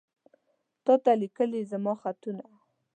[0.85, 2.45] تاته ليکلي زما خطونه